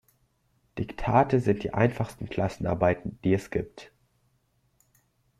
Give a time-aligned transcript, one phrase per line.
[0.79, 3.91] Diktate sind die einfachsten Klassenarbeiten, die es gibt.